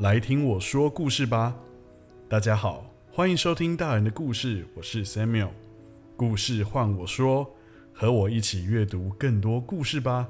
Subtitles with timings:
[0.00, 1.54] 来听我说故事吧。
[2.26, 5.50] 大家好，欢迎收听大人的故事，我是 Samuel。
[6.16, 7.54] 故事换我说，
[7.92, 10.26] 和我一起阅读更多故事吧。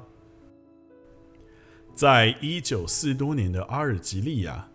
[1.95, 4.67] 在一九四多年的阿尔及利亚，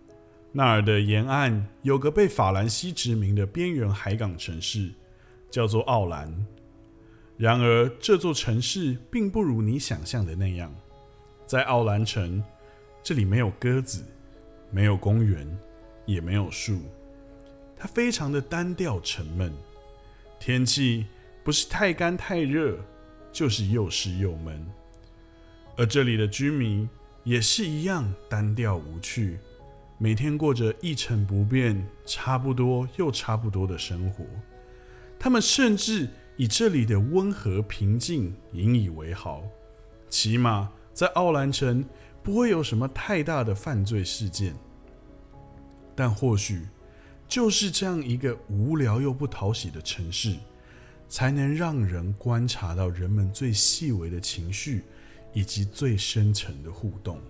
[0.51, 4.91] 那儿的沿岸有个被法兰西殖民的边缘海港城市，
[5.51, 6.35] 叫做奥兰。
[7.37, 10.75] 然而，这座城市并不如你想象的那样。
[11.45, 12.43] 在奥兰城，
[13.03, 14.03] 这里没有鸽子。
[14.71, 15.47] 没有公园，
[16.05, 16.81] 也没有树，
[17.77, 19.53] 它非常的单调沉闷。
[20.39, 21.07] 天气
[21.43, 22.79] 不是太干太热，
[23.33, 24.67] 就是又湿又闷。
[25.77, 26.89] 而这里的居民
[27.25, 29.39] 也是一样单调无趣，
[29.99, 34.25] 每天过着一成不变、差不多又差不多的生活。
[35.19, 39.43] 他们甚至以这里的温和平静引以为豪，
[40.09, 41.85] 起码在奥兰城。
[42.27, 44.53] 不会有什么太大的犯罪事件，
[45.95, 46.67] 但或许
[47.29, 50.37] 就是这样一个无聊又不讨喜的城市，
[51.09, 54.83] 才能让人观察到人们最细微的情绪
[55.33, 57.21] 以及最深层的互动，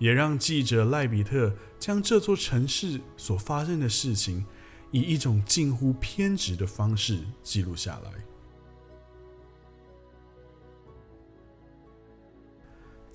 [0.00, 4.44] 也让记者赖比特将这座城市所发生的事情，
[4.90, 8.10] 以一种近乎偏执的方式记录下来。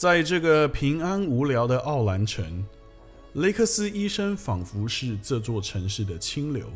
[0.04, 2.66] 在这个平安无聊的奥兰城，
[3.36, 6.70] 雷克斯医生仿佛是这座城市的清流。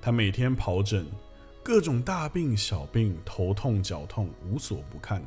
[0.00, 1.04] 他每天跑诊，
[1.60, 5.26] 各种大病小病、头痛脚痛无所不看，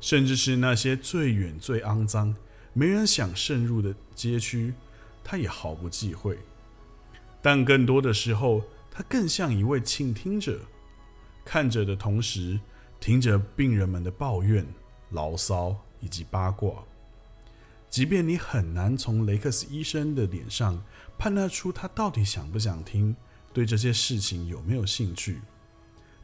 [0.00, 2.34] 甚至是那些最远最肮脏、
[2.72, 4.72] 没人想渗入的街区，
[5.22, 6.38] 他也毫不忌讳。
[7.42, 10.58] 但更多的时候，他更像一位倾听者，
[11.44, 12.58] 看着的同时，
[12.98, 14.66] 听着病人们的抱怨、
[15.10, 15.76] 牢骚。
[16.00, 16.84] 以及八卦，
[17.88, 20.82] 即便你很难从雷克斯医生的脸上
[21.18, 23.16] 判断出他到底想不想听，
[23.52, 25.40] 对这些事情有没有兴趣，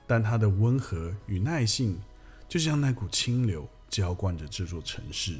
[0.06, 2.00] 但他的温和与耐性，
[2.48, 5.38] 就像那股清流浇灌着这座城市。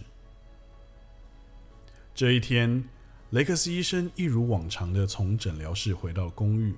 [2.14, 2.84] 这一天，
[3.30, 6.74] 雷克斯医生一如往常的从诊疗室回到公寓，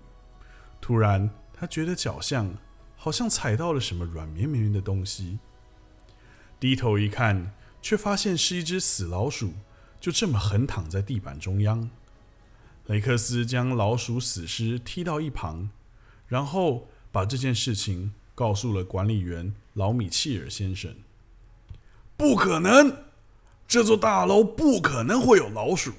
[0.81, 2.47] 突然他觉得脚下
[2.97, 5.39] 好像踩到了什么软绵绵的东西。
[6.59, 7.53] 低头一看，
[7.83, 9.53] 却发现是一只死老鼠，
[10.01, 11.91] 就这么横躺在地板中央。
[12.87, 15.71] 雷克斯将老鼠死尸踢到一旁，
[16.27, 20.95] 然后把这件事情告诉了管理员老米切尔先生。
[22.17, 23.05] 不可能，
[23.69, 25.93] 这座大楼不可能会有老鼠。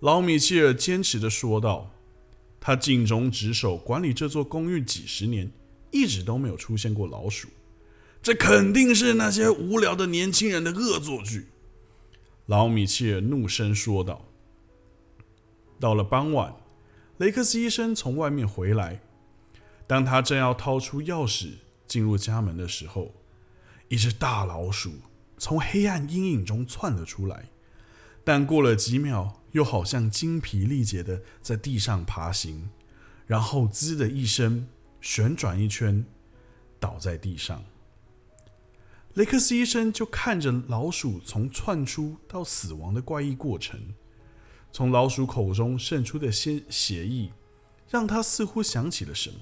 [0.00, 1.90] 老米切尔坚持的说道
[2.60, 5.50] ：“他尽忠职守，管理这座公寓几十年，
[5.90, 7.48] 一直都没有出现过老鼠。”
[8.24, 11.48] 这肯定是那些无聊的年轻人的恶作剧，
[12.46, 14.24] 老米切尔怒声说道。
[15.78, 16.56] 到了傍晚，
[17.18, 19.02] 雷克斯医生从外面回来，
[19.86, 23.12] 当他正要掏出钥匙进入家门的时候，
[23.88, 24.92] 一只大老鼠
[25.36, 27.50] 从黑暗阴影中窜了出来，
[28.24, 32.70] 但过了几秒，又好像精疲力竭的在地上爬行，
[33.26, 34.66] 然后滋的一声
[35.02, 36.06] 旋转一圈，
[36.80, 37.62] 倒在地上。
[39.14, 43.94] 雷克斯医生就看着老鼠从窜出到死亡的怪异过程，
[44.72, 47.32] 从老鼠口中渗出的鲜血液，
[47.88, 49.36] 让他似乎想起了什么。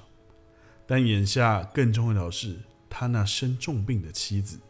[0.86, 2.58] 但眼下更重要的是，
[2.90, 4.60] 他那生重病的妻子。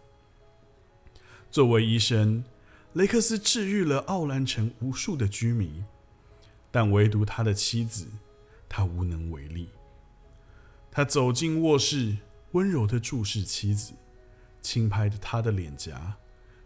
[1.50, 2.44] 作为医生，
[2.92, 5.84] 雷克斯治愈了奥兰城无数的居民，
[6.70, 8.06] 但唯独他的妻子，
[8.68, 9.68] 他无能为力。
[10.92, 12.18] 他走进卧室，
[12.52, 13.94] 温柔的注视妻子。
[14.62, 16.16] 轻拍着他的脸颊，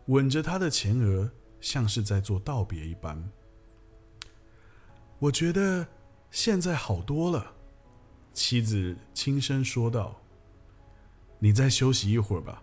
[0.06, 3.28] 吻着他的前额，像是在做道别一般。
[5.18, 5.88] 我觉得
[6.30, 7.54] 现在好多了，
[8.34, 10.20] 妻子轻声说道
[11.40, 12.62] ：“你再休息一会儿吧，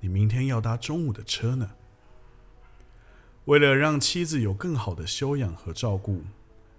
[0.00, 1.70] 你明天要搭中午的车呢。”
[3.44, 6.22] 为了让妻子有更好的休养和照顾，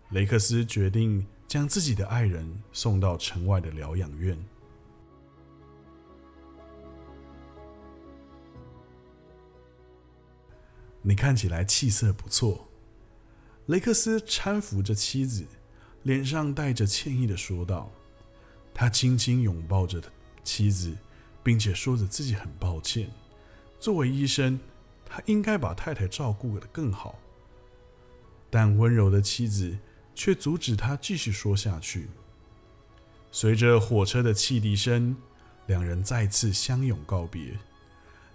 [0.10, 4.38] 雷克斯决定将自己的爱人送到城外的疗养院。
[11.02, 12.68] 你看起来气色不错，
[13.66, 15.46] 雷克斯搀扶着妻子，
[16.04, 17.92] 脸上带着歉意的说道。
[18.74, 20.02] 他轻轻拥抱着
[20.44, 20.96] 妻子，
[21.44, 23.10] 并且说着自己很抱歉。
[23.80, 24.60] 作为医生，
[25.06, 27.20] 他应该把太太照顾得更好。
[28.50, 29.78] 但温柔的妻子
[30.14, 32.10] 却阻止他继续说下去。
[33.32, 35.16] 随着火车的汽笛声，
[35.68, 37.58] 两人再次相拥告别。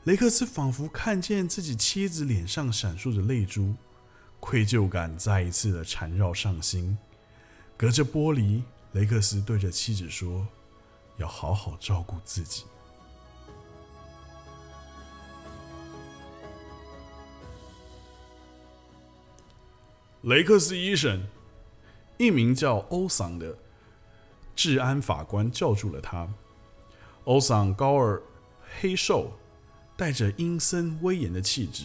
[0.06, 3.75] 雷克斯仿佛看见自己妻子脸上闪烁着泪珠，
[4.38, 6.97] 愧疚感再一次的缠绕上心。
[7.76, 8.62] 隔着玻璃，
[8.93, 10.47] 雷克斯对着妻子说
[11.19, 12.62] ：“要好好照顾自己。”
[20.23, 21.26] 雷克斯医生，
[22.17, 23.58] 一名叫欧桑的
[24.55, 26.32] 治安法官叫住了他。
[27.25, 28.23] 欧桑高尔
[28.79, 29.32] 黑瘦，
[29.96, 31.84] 带着阴森威严的气质。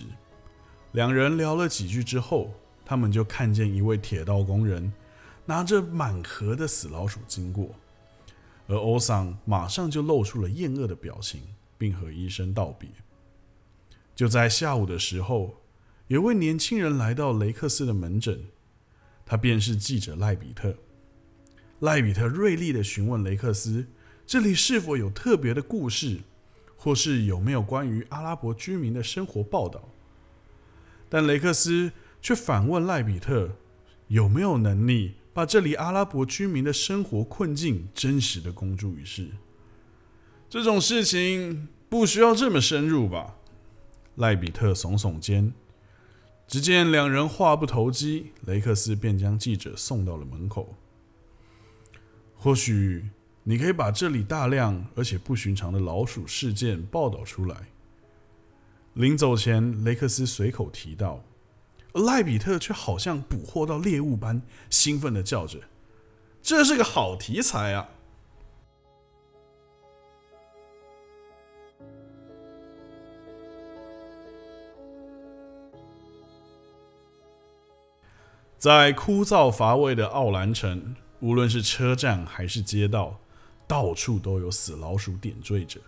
[0.91, 2.53] 两人聊了几句之后，
[2.83, 4.91] 他们就看见一位铁道工人
[5.45, 7.73] 拿着满盒的死老鼠经过，
[8.67, 11.41] 而欧桑马上就露出了厌恶的表情，
[11.77, 12.89] 并和医生道别。
[14.13, 15.61] 就在下午的时候，
[16.07, 18.43] 有位年轻人来到雷克斯的门诊，
[19.25, 20.75] 他便是记者赖比特。
[21.79, 23.87] 赖比特锐利的询问雷克斯
[24.27, 26.19] ：“这里是否有特别的故事，
[26.83, 29.89] 或是有没有关于阿拉伯居民的生活报道？”
[31.07, 31.91] 但雷克斯
[32.21, 33.51] 却反问赖比特
[34.09, 39.27] ：“有没有能力把这里阿拉伯居民的生活困境真实的公诸于世？
[40.49, 43.35] 这种事情不需要这么深入吧？”
[44.15, 45.53] 赖比特耸耸肩。
[46.47, 50.75] 只见两人话不投机，雷克斯便将记者送到了门口。
[52.35, 53.05] 或许
[53.43, 57.67] 你可以把这里大量而且不寻常的老鼠事件报道出来。
[58.93, 61.23] 临走前，雷克斯随口提到，
[61.93, 65.59] 赖比特却好像捕获到猎物般，兴奋的叫着
[66.43, 67.89] ：“这是个好题材啊！”
[78.57, 83.19] 在枯燥乏味的奥兰城，无论是车站还是街道，
[83.71, 85.79] 到处都有死老鼠点缀着。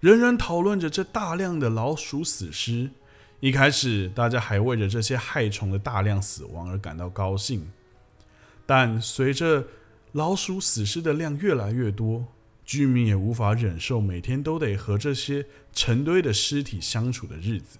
[0.00, 2.90] 人人讨论着这大量的老鼠死尸。
[3.38, 7.70] 一开始，大家还为着这些害虫的大量死亡而感到高兴。
[8.66, 9.64] 但随着
[10.10, 12.26] 老鼠死尸的量越来越多，
[12.64, 17.78] 居民也无法忍受每天都得和这些成堆的尸体相处的日子。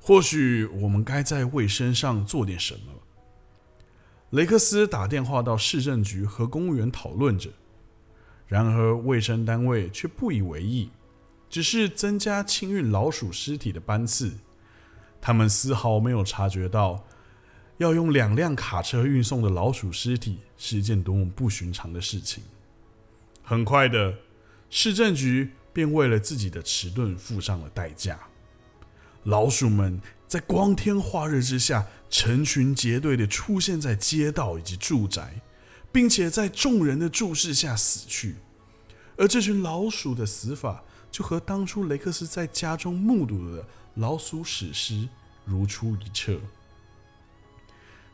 [0.00, 2.80] 或许我们该在卫生上做点什么。
[4.30, 7.50] 雷克斯打电话到市政局和公务员讨论着。
[8.46, 10.90] 然而，卫生单位却不以为意，
[11.48, 14.38] 只是增加清运老鼠尸体的班次。
[15.20, 17.04] 他们丝毫没有察觉到，
[17.78, 22.44] 要用两辆卡车运送的老鼠尸体是一件多么不寻常的事情。
[23.42, 24.14] 很快的，
[24.68, 28.18] 市政局便为了自己的迟钝付上了代价。
[29.24, 30.00] 老鼠们
[30.30, 35.42] 在光天化日之下，成群结队的出现在街道以及住宅。
[35.92, 38.36] 并且在众人的注视下死去，
[39.16, 45.08] 而这群老鼠的死法就和当初雷克斯在家中目睹的老鼠死尸
[45.44, 46.38] 如出一辙。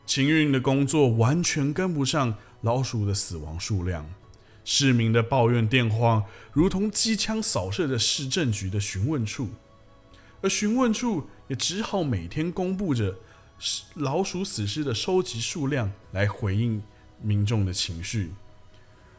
[0.07, 4.09] 清运的工作完全跟不上老鼠的死亡数量，
[4.65, 9.49] 市民的抱怨电话如同机枪扫射着市政局的询问处，
[10.41, 13.15] 而询问处也只好每天公布着
[13.95, 16.81] 老鼠死尸的收集数量来回应。
[17.19, 18.31] 民众的情绪，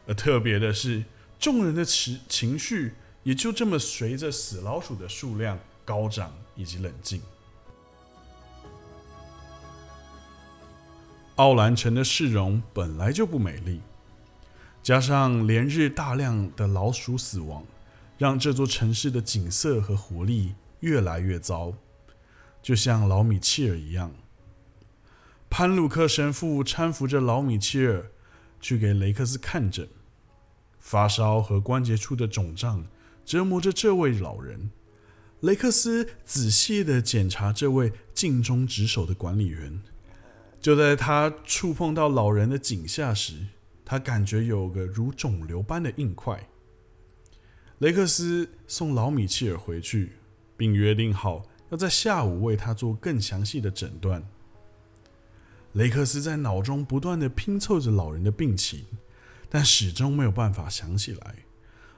[0.07, 1.03] 而特别的是，
[1.37, 7.21] 众人的情情绪也就这么随着死老鼠的数量高涨以及冷静。
[11.35, 13.81] 奥兰城的市容本来就不美丽，
[14.81, 17.65] 加上连日大量的老鼠死亡，
[18.17, 21.73] 让这座城市的景色和活力越来越糟，
[22.61, 24.13] 就像老米切尔一样。
[25.49, 28.11] 潘鲁克神父搀扶着老米切尔
[28.61, 29.89] 去给雷克斯看诊，
[30.79, 32.85] 发烧和关节处的肿胀
[33.25, 34.69] 折磨着这位老人。
[35.41, 39.81] 雷克斯仔细的检查这位尽忠职守的管理员。
[40.61, 43.47] 就在他触碰到老人的颈下时，
[43.85, 46.49] 他感觉有个如肿瘤般的硬块。
[47.77, 50.17] 雷克斯送老米切尔回去，
[50.59, 54.21] 并约定好要在下午为他做更详细的诊断。
[55.71, 58.83] 雷克斯在脑中不断的拼凑着老人的病情，
[59.49, 61.35] 但始终没有办法想起来，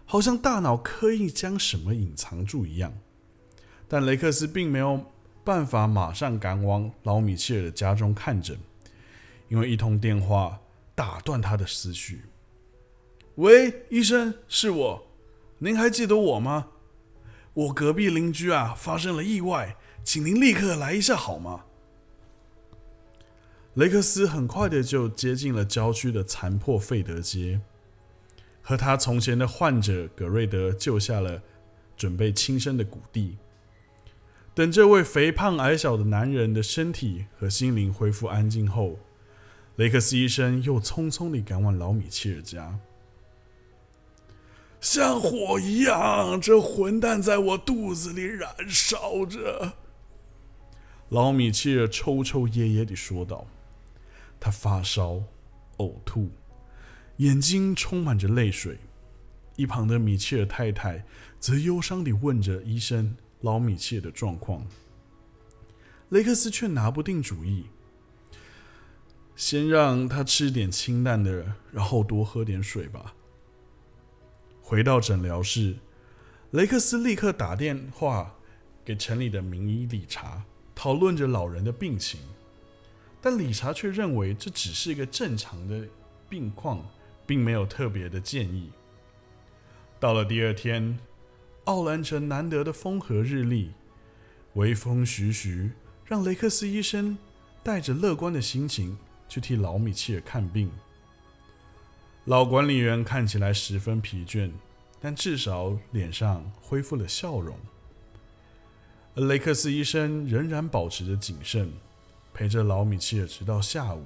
[0.06, 2.94] 好像大脑刻意将什么隐藏住一样。
[3.88, 5.06] 但雷克斯并没有
[5.44, 8.60] 办法马上赶往老米切尔的家中看诊，
[9.50, 10.60] 因为一通电话
[10.94, 12.22] 打断他的思绪。
[13.36, 15.08] “喂，医生，是我，
[15.58, 16.68] 您还记得我吗？
[17.54, 21.66] 我隔壁邻居啊，发生了意外，请您立刻来一下好吗？”
[23.76, 27.62] 雷克斯很快的就接近了郊区的残破费德街，
[28.62, 31.42] 和他从前的患者葛瑞德救下了
[31.96, 33.38] 准备轻生的谷地。
[34.54, 39.00] 等这位肥胖矮小的男人的身体和心灵恢复安静后，
[39.78, 42.78] 雷克斯医生又匆匆地赶往老米切尔家。
[44.82, 49.74] 像火一样，这混蛋在我肚子里燃烧着。
[51.10, 53.46] 老米切尔抽抽噎噎地说道
[54.40, 55.22] ：“他发烧、
[55.78, 56.32] 呕吐，
[57.18, 58.80] 眼睛充满着泪水。”
[59.56, 61.06] 一旁的米切尔太太
[61.40, 64.66] 则忧伤地问着医生：“老米切尔的状况。”
[66.10, 67.68] 雷克斯却拿不定主意。
[69.36, 73.14] 先让他吃点清淡的，然后多喝点水吧。
[74.72, 75.76] 回到诊疗室，
[76.52, 78.34] 雷克斯立刻打电话
[78.86, 80.46] 给城里的名医理查。
[80.74, 82.22] 讨论着老人的病情，
[83.22, 85.86] 但理查却认为这只是一个正常的
[86.30, 86.90] 病况，
[87.28, 88.72] 并没有特别的建议。
[90.00, 90.98] 到了第二天，
[91.66, 93.74] 奥兰城难得的风和日丽，
[94.54, 95.70] 微风徐徐，
[96.06, 97.18] 让雷克斯医生
[97.62, 98.98] 带着乐观的心情
[99.28, 100.72] 去替老米切尔看病。
[102.26, 104.52] 老管理员看起来十分疲倦，
[105.00, 107.58] 但至少脸上恢复了笑容。
[109.16, 111.74] 雷克斯医生仍然保持着谨慎，
[112.32, 114.06] 陪着老米切尔直到下午。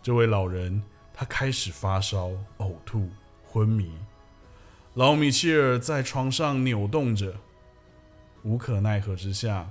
[0.00, 0.80] 这位老人
[1.12, 3.10] 他开始发烧、呕吐、
[3.44, 3.92] 昏迷。
[4.94, 7.34] 老米切尔在床上扭动着，
[8.44, 9.68] 无可奈何之下，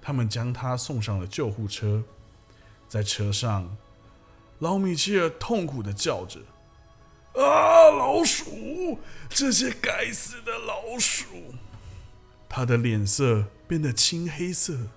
[0.00, 2.02] 他们将他送上了救护车。
[2.88, 3.76] 在车上，
[4.60, 6.40] 老米切尔痛苦的叫着
[7.36, 8.98] ：“啊，老鼠！
[9.28, 11.26] 这些该死的老鼠！”
[12.48, 14.88] 他的脸色变得青黑色，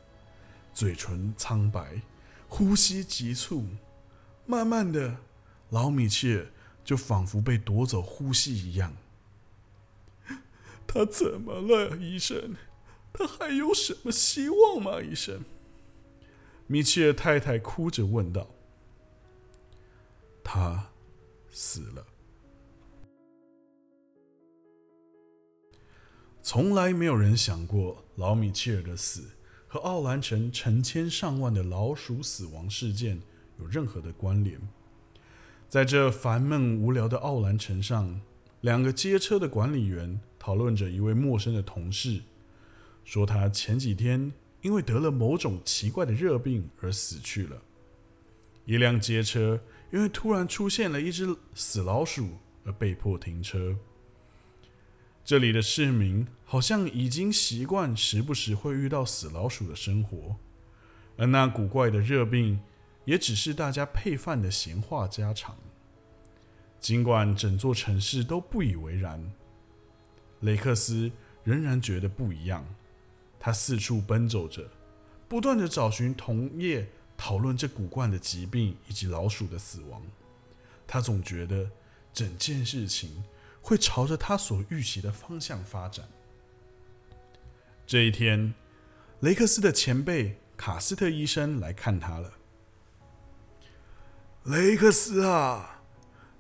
[0.74, 2.02] 嘴唇苍白，
[2.48, 3.66] 呼吸急促。
[4.46, 5.18] 慢慢的，
[5.70, 6.48] 老米切
[6.86, 8.96] 就仿佛被夺走呼吸一样。
[10.88, 12.56] 他怎么了，医生？
[13.12, 15.44] 他还有什么希望吗，医生？
[16.68, 18.48] 米切尔太太哭着问道。
[20.44, 20.90] 他
[21.52, 22.06] 死了。
[26.52, 29.22] 从来没有人想过老米切尔的死
[29.68, 33.22] 和奥兰城成千上万的老鼠死亡事件
[33.60, 34.60] 有任何的关联。
[35.68, 38.20] 在这烦闷无聊的奥兰城上，
[38.62, 42.20] 两个街车的管理员讨论着一位陌生的同事，
[43.06, 47.62] 说他前几天因为得了某种奇怪的热病而死去了。
[48.66, 49.62] 一辆街车
[49.94, 52.28] 因为突然出现了一只死老鼠
[52.66, 53.76] 而被迫停车。
[55.30, 60.36] 这里的市民好像已经习惯时不时会遇到死老鼠的生活，
[61.18, 62.60] 而那古怪的热病
[63.06, 65.56] 也只是大家配饭的闲话家常。
[66.80, 69.32] 尽管整座城市都不以为然，
[70.40, 71.12] 雷克斯
[71.44, 72.66] 仍然觉得不一样。
[73.40, 74.68] 他四处奔走着，
[75.28, 80.02] 不断的找寻同业讨论这古怪的疾病以及老鼠的死亡。
[80.88, 81.70] 他总觉得
[82.12, 83.24] 整件事情。
[83.62, 86.08] 会朝着他所预期的方向发展。
[87.86, 88.54] 这一天，
[89.20, 92.34] 雷克斯的前辈卡斯特医生来看他了。
[94.44, 95.82] 雷克斯啊，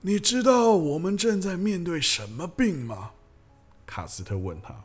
[0.01, 3.11] 你知道我们正在面对什么病吗？
[3.85, 4.83] 卡斯特问他。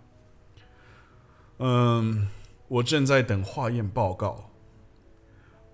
[1.59, 2.29] 嗯，
[2.69, 4.51] 我正在等化验报告。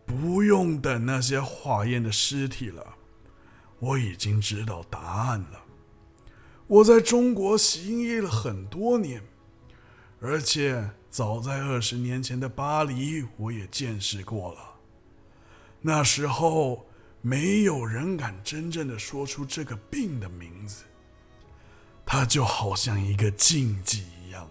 [0.05, 2.97] 不用等那些化验的尸体了，
[3.79, 5.65] 我已经知道答案了。
[6.71, 9.21] 我在中国行医了很多年，
[10.21, 14.77] 而且早在二十年前的巴黎，我也见识过了。
[15.81, 16.87] 那时候，
[17.23, 20.85] 没有人敢真正的说出这个病的名字，
[22.07, 24.49] 它就好像一个禁忌一样，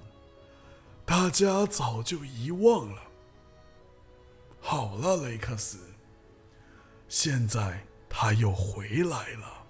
[1.05, 3.01] 大家早就遗忘了。
[4.59, 5.77] 好了，雷克斯，
[7.07, 9.65] 现在他又回来了，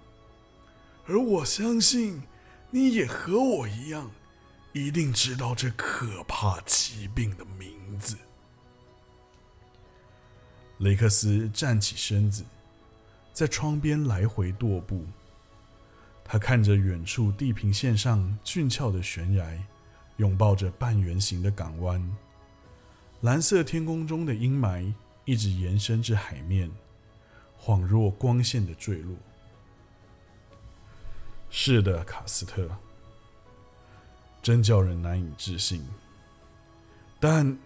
[1.06, 2.20] 而我相信。
[2.72, 4.10] 你也和我一样，
[4.72, 8.16] 一定知道这可怕疾病的名字。
[10.78, 12.44] 雷克斯站起身子，
[13.32, 15.04] 在窗边来回踱步。
[16.24, 19.58] 他看着远处地平线上俊俏的悬崖，
[20.18, 22.16] 拥抱着半圆形的港湾。
[23.22, 26.70] 蓝色天空中的阴霾一直延伸至海面，
[27.60, 29.16] 恍若光线的坠落。
[31.50, 32.68] 是的，卡斯特，
[34.40, 35.84] 真叫人难以置信。
[37.18, 37.58] 但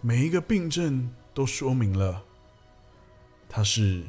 [0.00, 2.22] 每一个病症都说明了，
[3.48, 4.04] 它是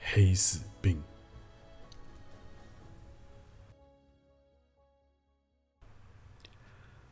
[0.00, 1.02] 黑死病。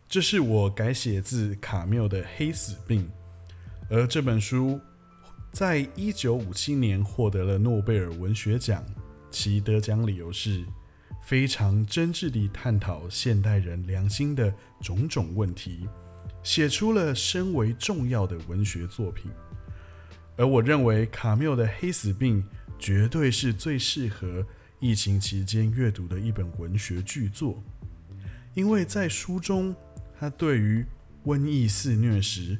[0.08, 3.10] 这是我改写自卡缪的《黑死病》，
[3.90, 4.80] 而这本书
[5.50, 8.82] 在一九五七年获得了诺贝尔文学奖，
[9.28, 10.64] 其得奖理由是
[11.24, 14.52] 非常真挚地探讨现代人良心的
[14.82, 15.88] 种种问题，
[16.42, 19.30] 写出了深为重要的文学作品。
[20.36, 22.42] 而我认为卡缪的《黑死病》
[22.78, 24.46] 绝对是最适合
[24.80, 27.62] 疫情期间阅读的一本文学巨作，
[28.52, 29.74] 因为在书中，
[30.18, 30.84] 他对于
[31.24, 32.58] 瘟疫肆虐时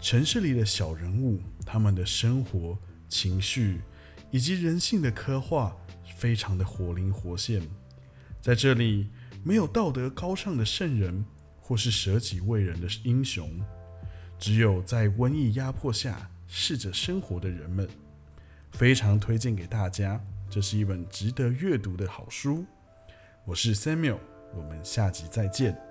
[0.00, 2.78] 城市里的小人物他们的生活、
[3.10, 3.82] 情绪
[4.30, 5.76] 以及人性的刻画，
[6.16, 7.60] 非常的活灵活现。
[8.46, 9.08] 在这里，
[9.42, 11.24] 没有道德高尚的圣人
[11.60, 13.50] 或是舍己为人的英雄，
[14.38, 16.30] 只有在瘟疫压迫下。
[16.46, 17.88] 试着生活的人们，
[18.70, 20.24] 非常推荐给大家。
[20.48, 22.64] 这是一本值得阅读的好书。
[23.44, 24.20] 我是 Samuel，
[24.54, 25.85] 我们下集再见。